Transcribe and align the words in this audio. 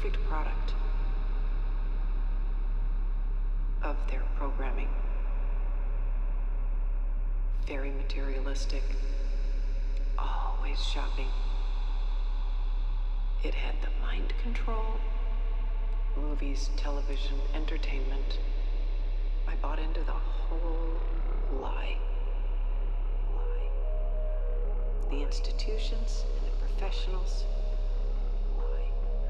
perfect 0.00 0.22
product 0.28 0.74
of 3.82 3.96
their 4.08 4.22
programming. 4.36 4.88
Very 7.66 7.90
materialistic, 7.90 8.82
always 10.16 10.80
shopping. 10.84 11.26
It 13.42 13.54
had 13.54 13.74
the 13.82 13.88
mind 14.00 14.34
control, 14.40 15.00
movies, 16.16 16.70
television, 16.76 17.36
entertainment. 17.52 18.38
I 19.48 19.56
bought 19.56 19.80
into 19.80 20.00
the 20.02 20.12
whole 20.12 21.00
lie. 21.60 21.96
Lie. 23.34 25.10
The 25.10 25.22
institutions 25.22 26.24
and 26.36 26.52
the 26.52 26.56
professionals 26.66 27.44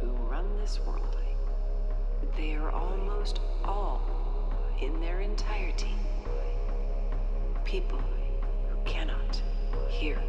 who 0.01 0.09
run 0.31 0.47
this 0.61 0.81
world. 0.87 1.17
They 2.37 2.55
are 2.55 2.71
almost 2.71 3.41
all, 3.65 4.03
in 4.81 5.01
their 5.01 5.21
entirety, 5.21 5.95
people 7.65 7.99
who 8.71 8.77
cannot 8.85 9.43
hear 9.89 10.21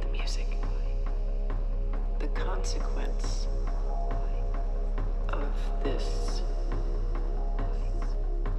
the 0.00 0.08
music. 0.08 0.46
The 2.18 2.28
consequence 2.28 3.46
of 5.28 5.48
this 5.82 6.42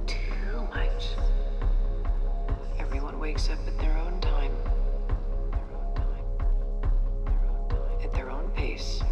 too 0.06 0.68
much. 0.74 1.08
Everyone 2.78 3.18
wakes 3.18 3.50
up 3.50 3.58
at 3.66 3.78
their 3.78 3.96
own 3.98 4.20
time, 4.20 4.52
at 8.02 8.12
their 8.14 8.30
own 8.30 8.50
pace. 8.50 9.02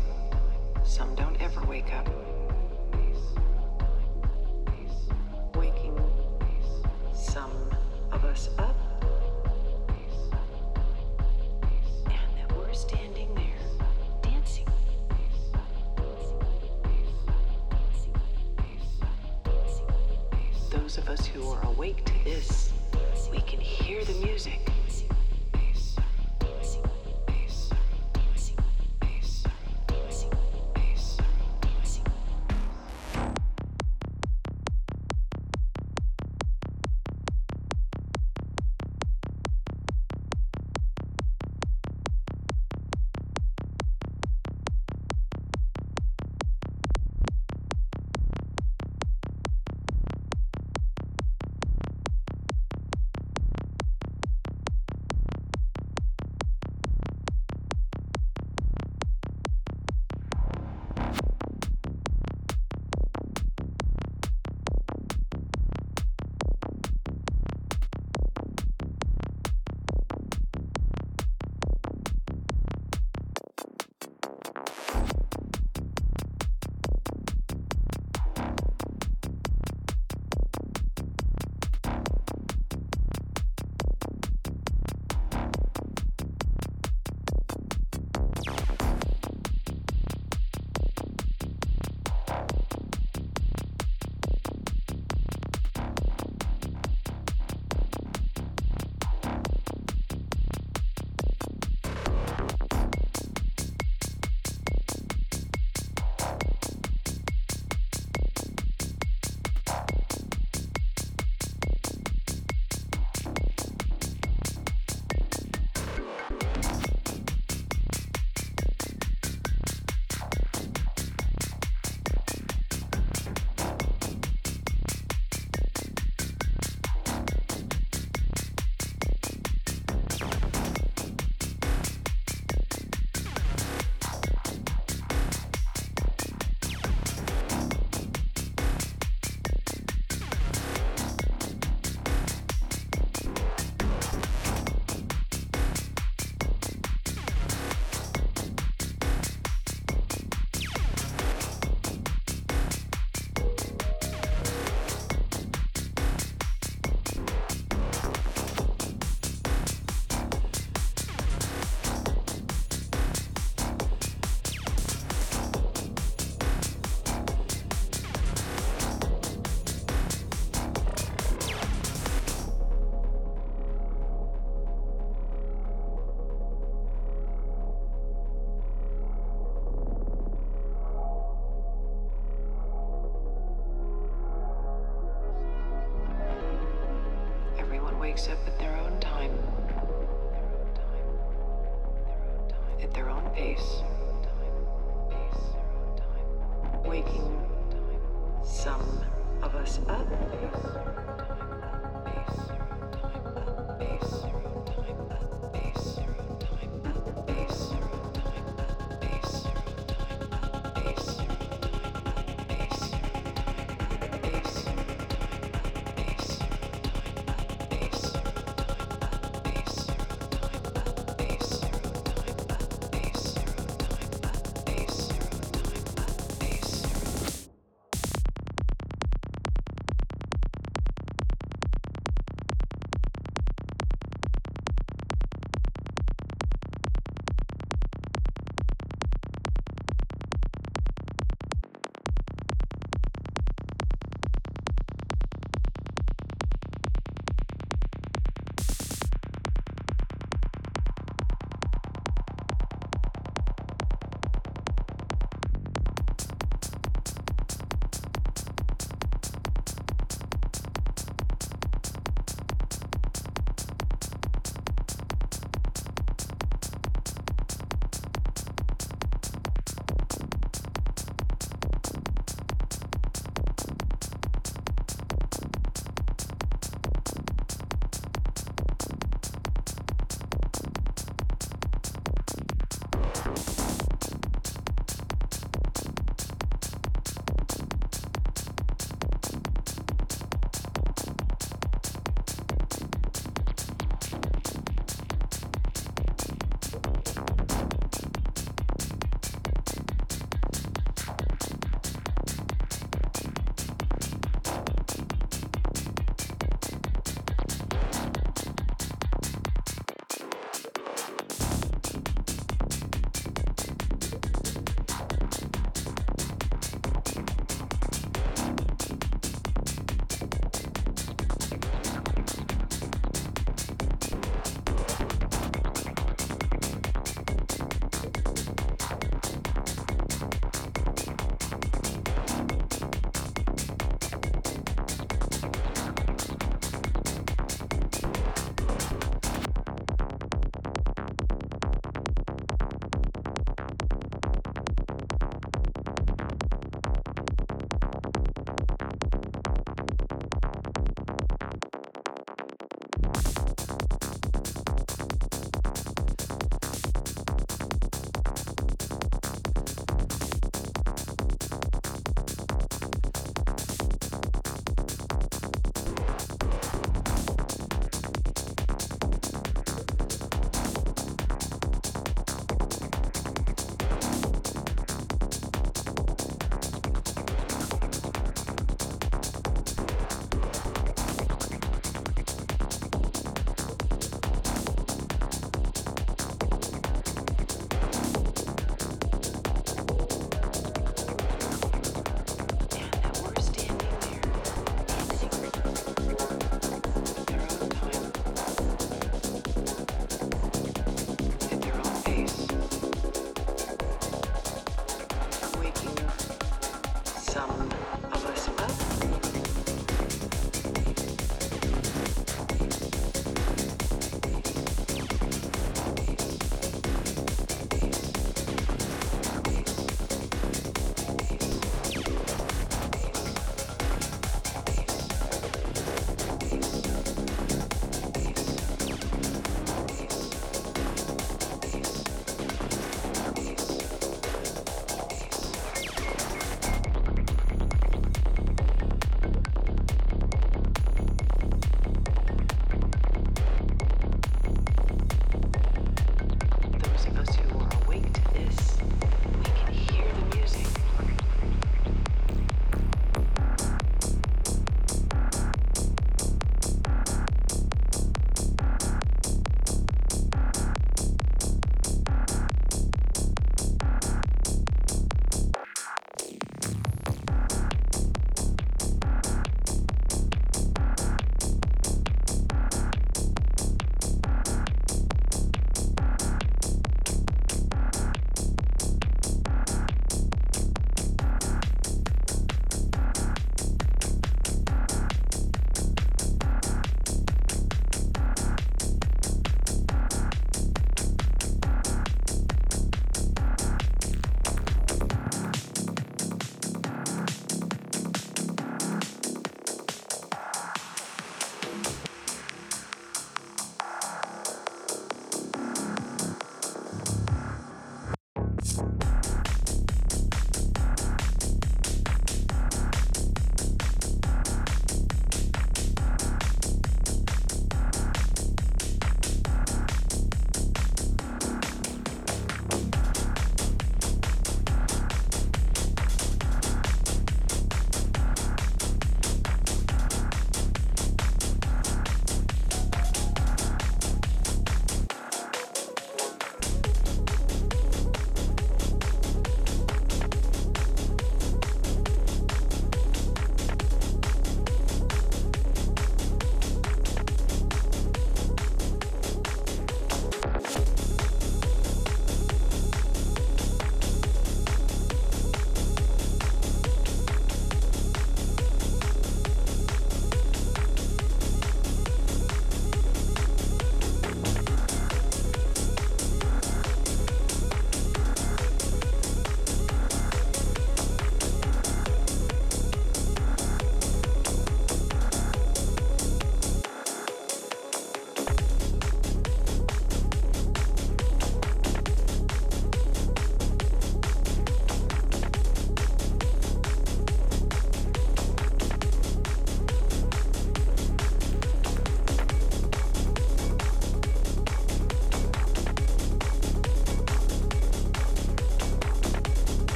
Some 0.95 1.17
don't 1.17 1.35
ever 1.43 1.61
wake 1.67 1.93
up. 1.93 2.34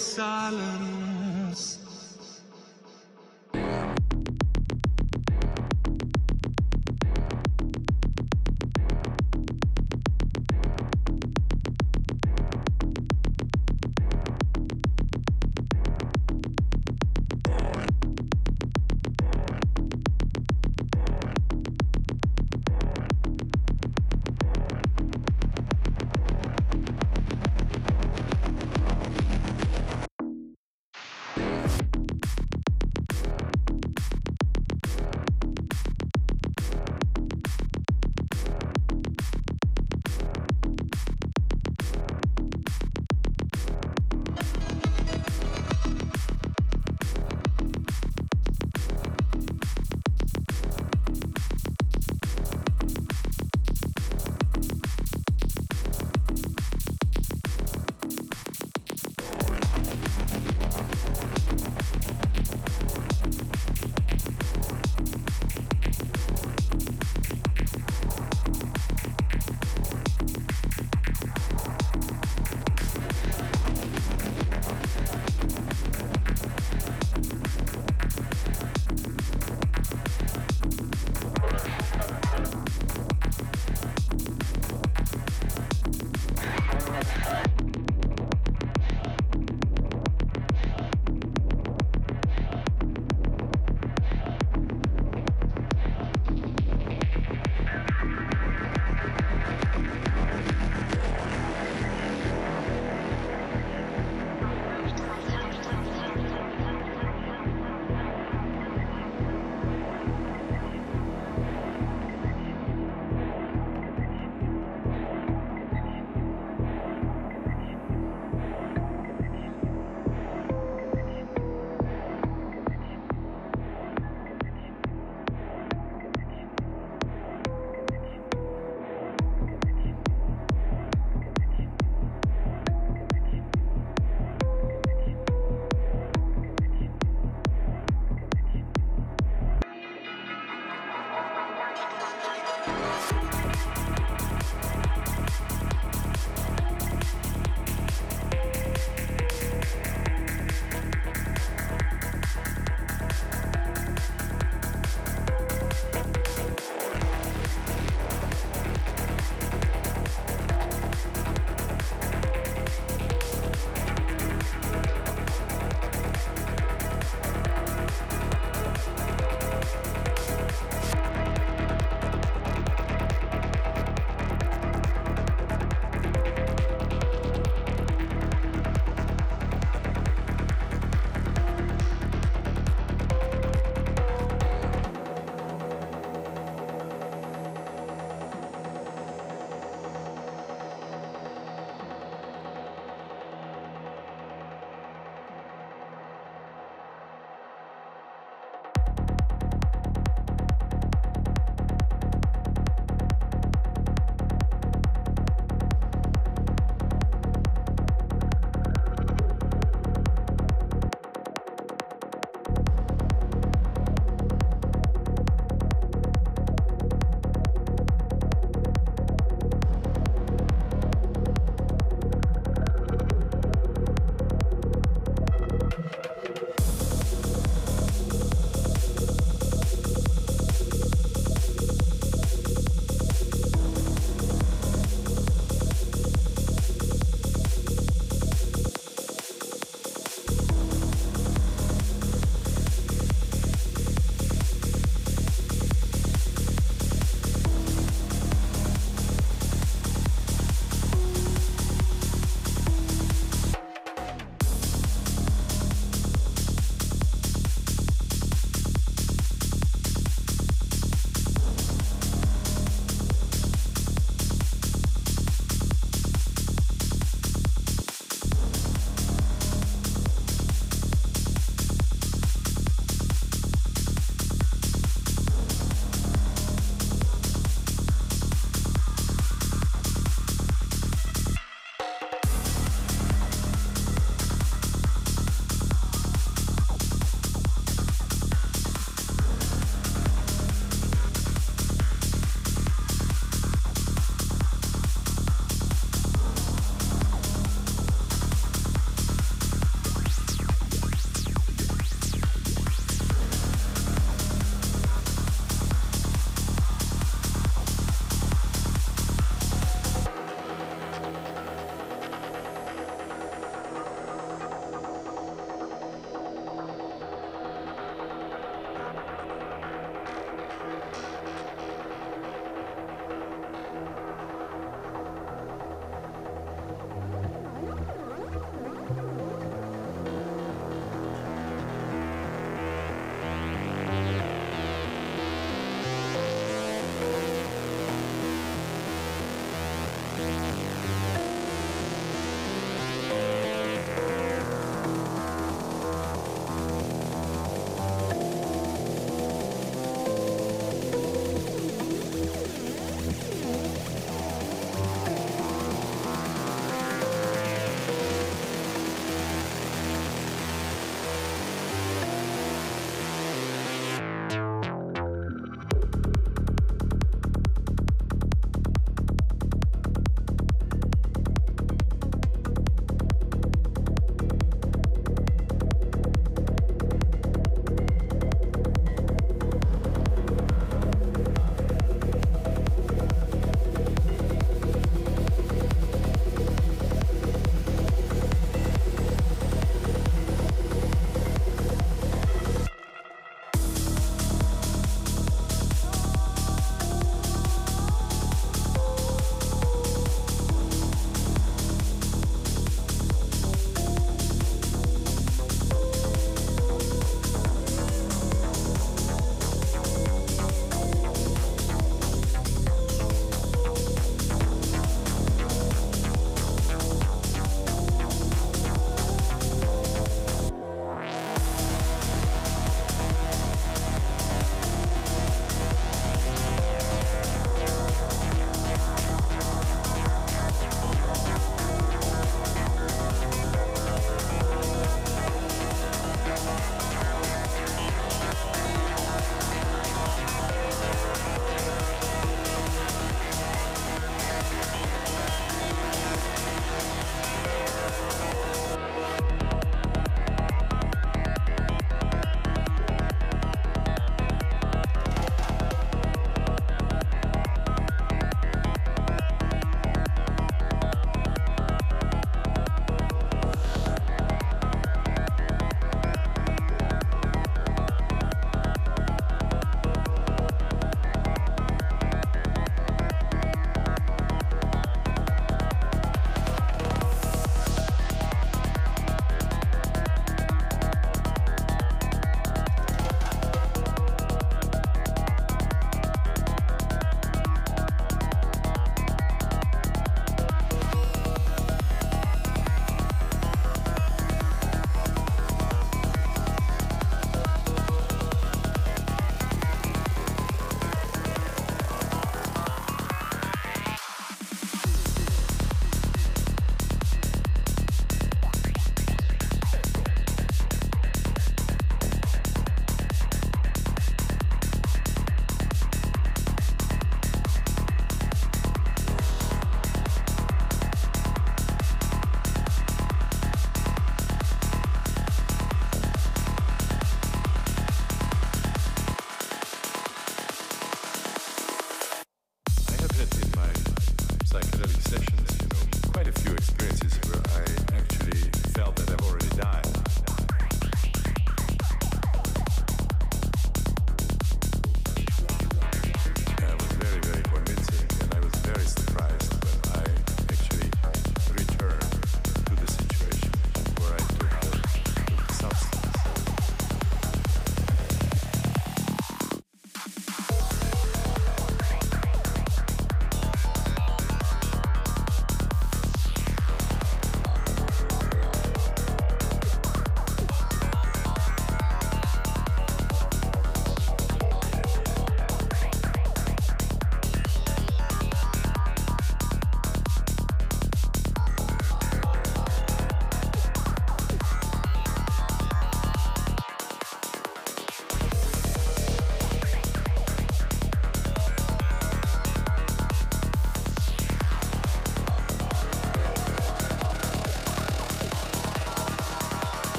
Together 0.00 0.89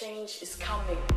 change 0.00 0.38
is 0.40 0.56
coming. 0.56 1.09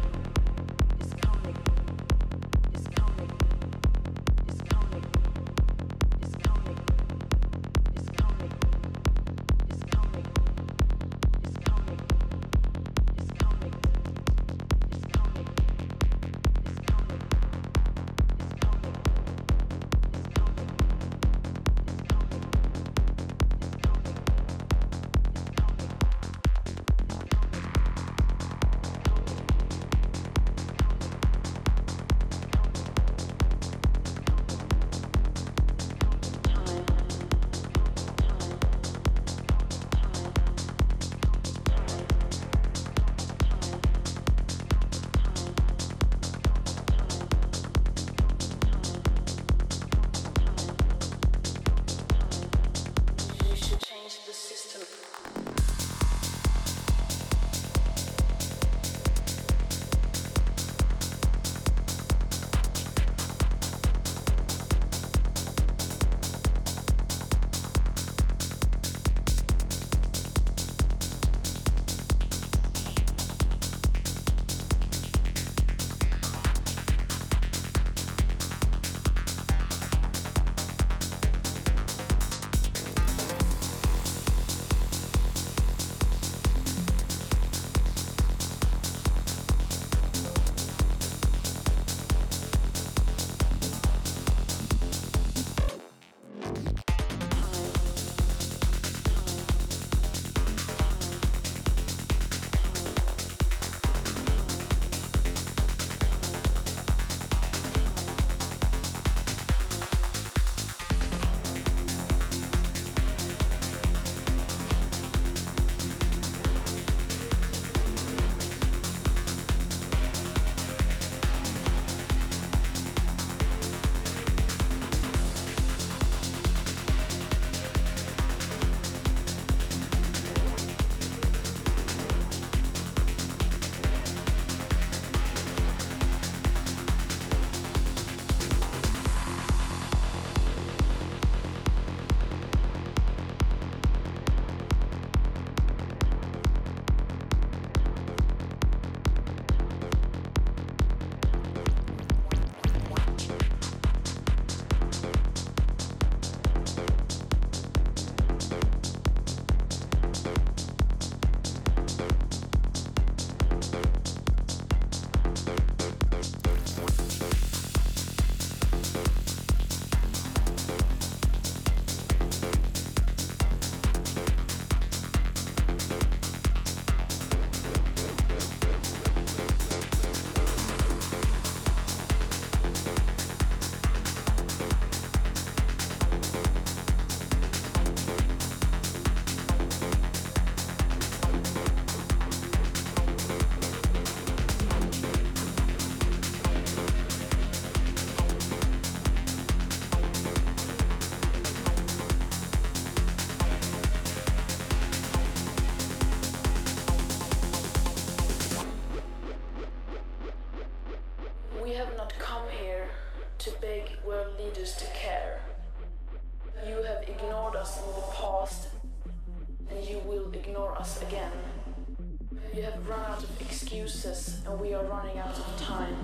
are 224.84 224.90
running 224.90 225.18
out 225.18 225.38
of 225.38 225.58
time. 225.58 225.96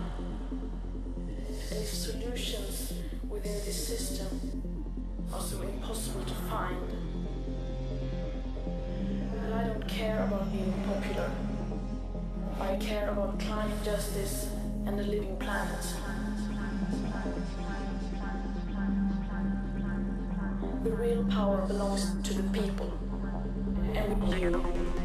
If 1.71 1.88
solutions 1.89 2.93
within 3.27 3.53
this 3.65 3.88
system 3.88 4.84
are 5.34 5.41
so 5.41 5.61
impossible 5.61 6.23
to 6.23 6.34
find, 6.49 6.89
then 9.34 9.53
I 9.53 9.63
don't 9.67 9.88
care 9.88 10.23
about 10.23 10.51
being 10.51 10.73
popular. 10.88 11.32
I 12.59 12.75
care 12.77 13.09
about 13.09 13.39
climate 13.39 13.84
justice 13.84 14.49
and 14.86 14.99
a 14.99 15.03
living 15.03 15.38
planet. 15.38 15.86
The 20.84 20.91
real 20.91 21.25
power 21.25 21.65
belongs 21.67 22.15
to 22.23 22.34
the 22.34 22.43
people 22.57 22.93
and 23.93 24.39
you. 24.39 24.99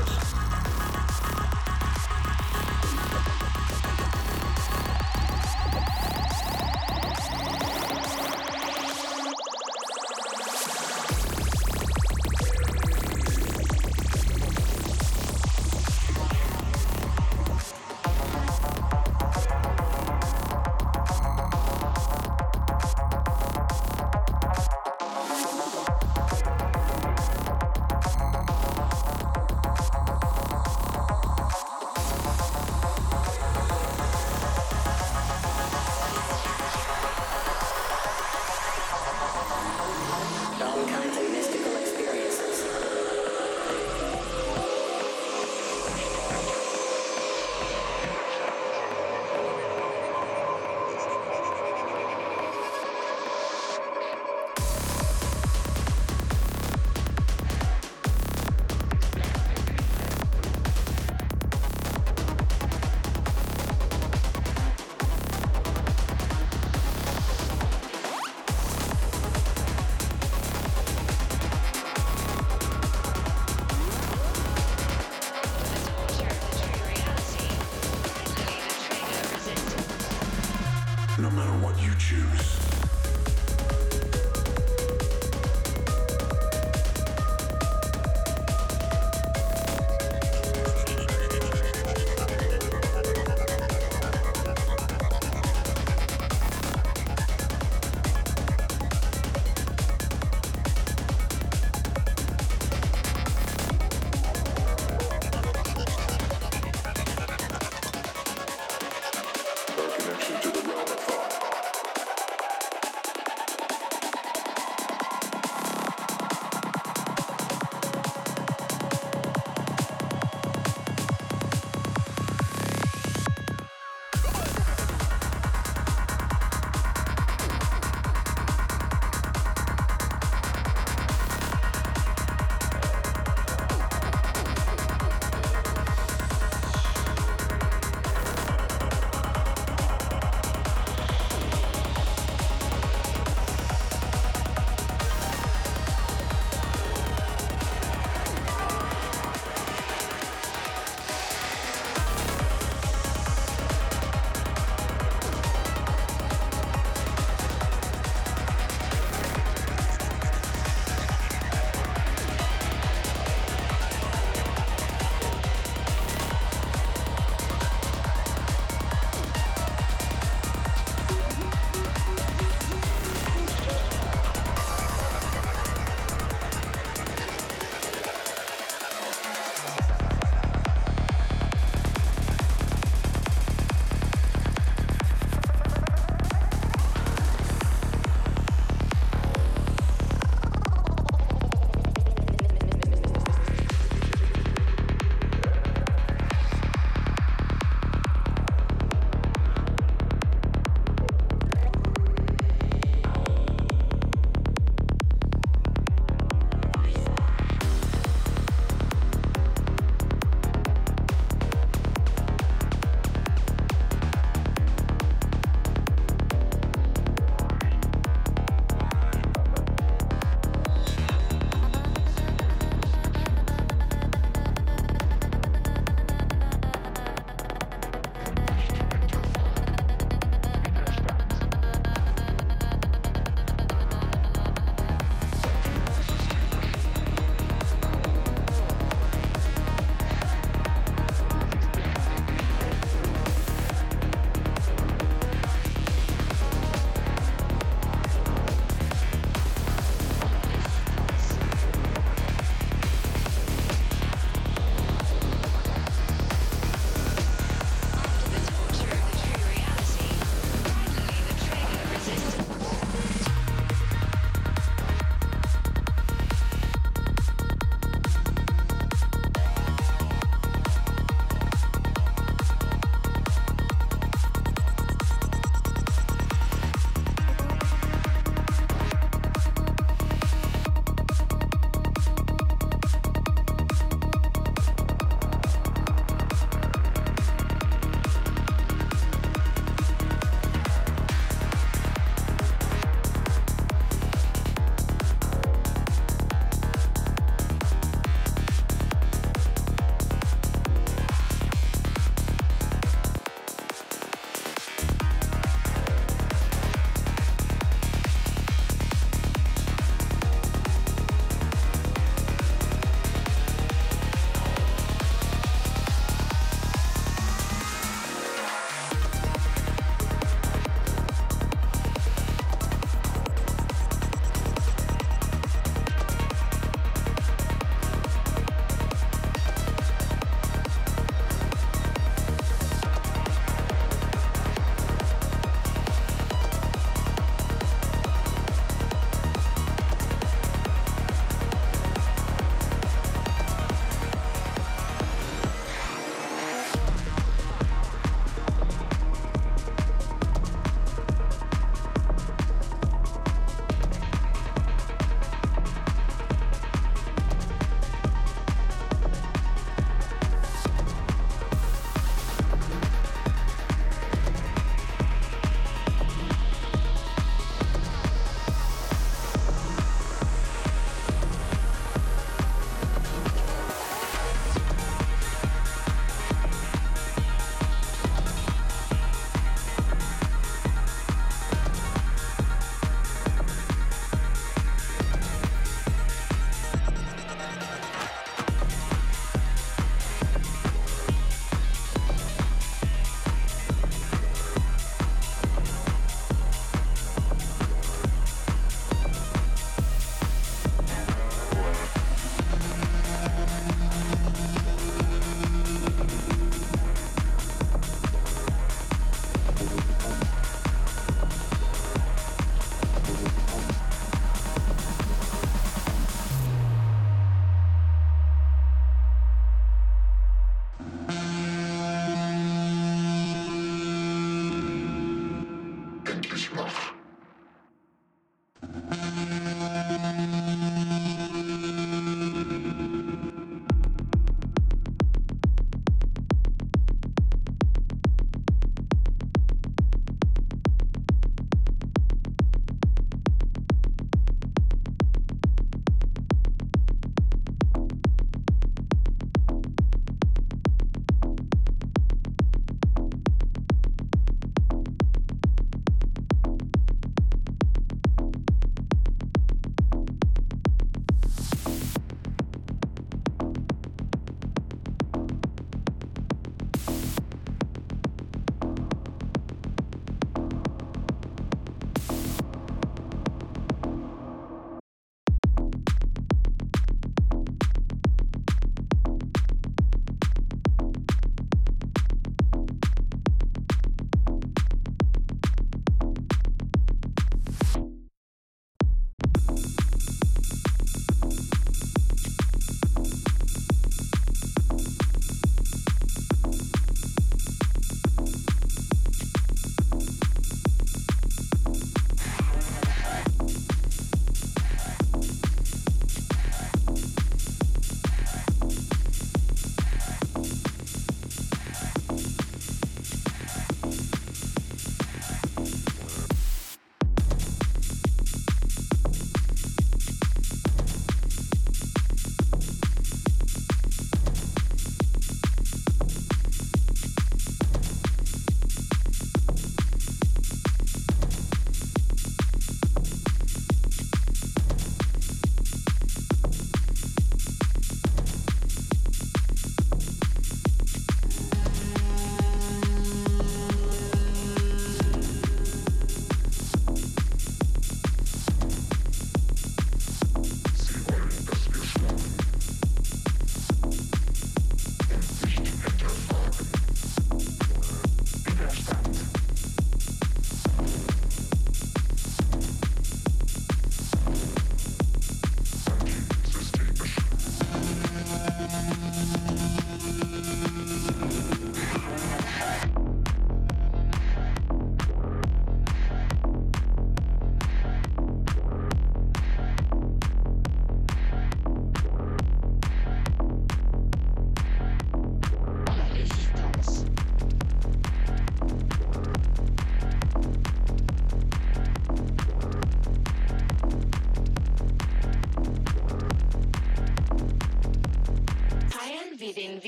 Podcast. 0.00 0.39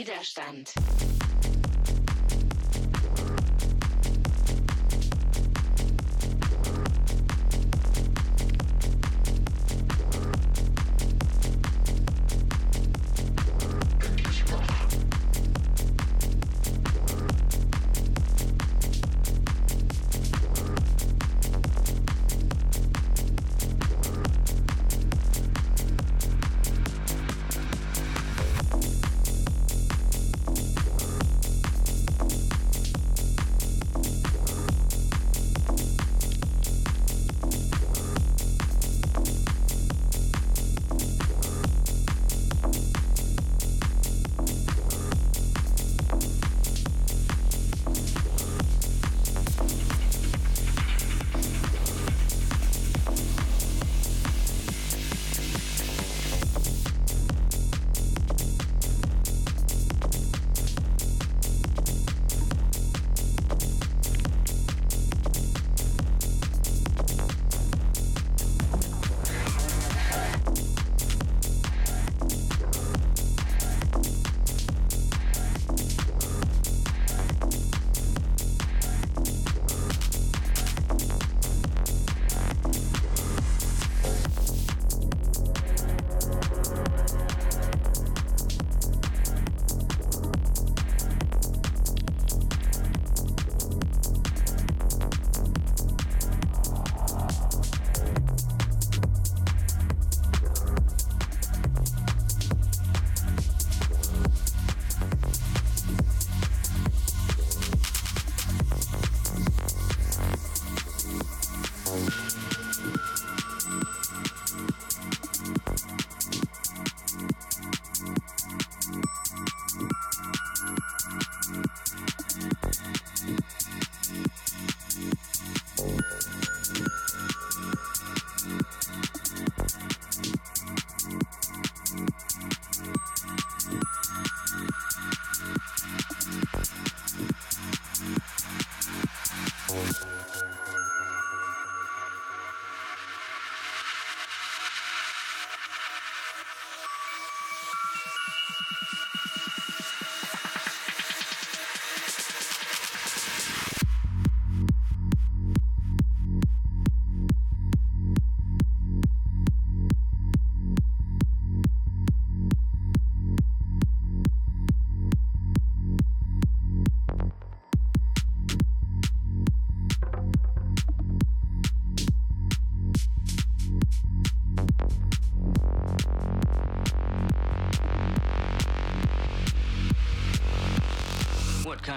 Widerstand. 0.02 1.11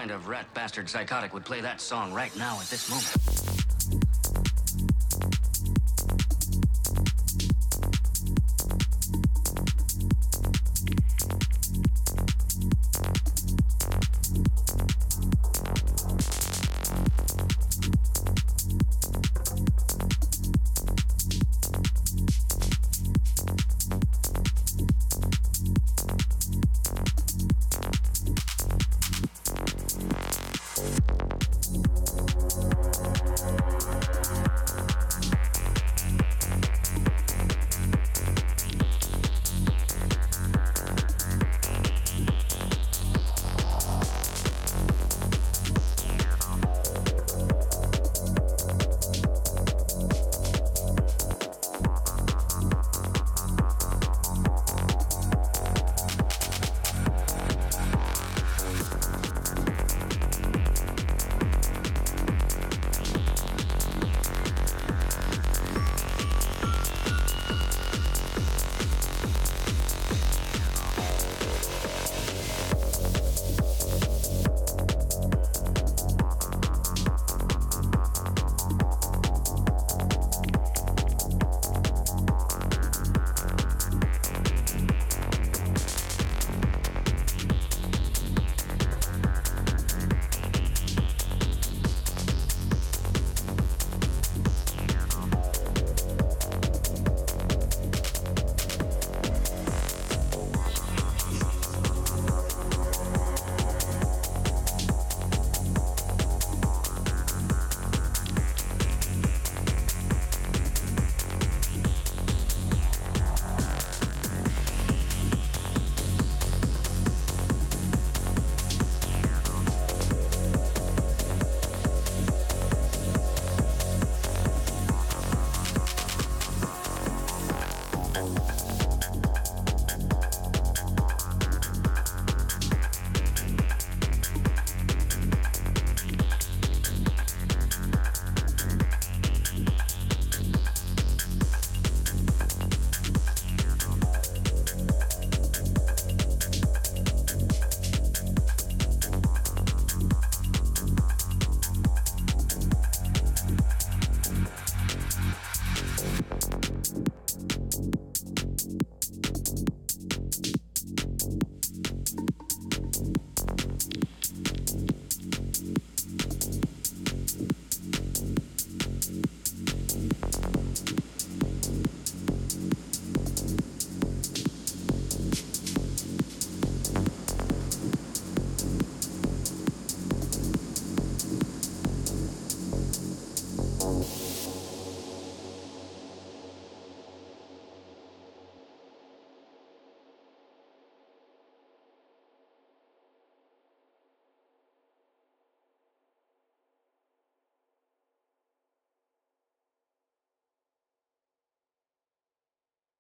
Kind 0.06 0.16
of 0.16 0.28
rat 0.28 0.46
bastard 0.54 0.88
psychotic 0.88 1.34
would 1.34 1.44
play 1.44 1.62
that 1.62 1.82
song 1.82 2.14
right 2.14 2.36
now 2.38 2.60
at 2.62 2.68
this 2.68 2.88
moment? 2.92 3.35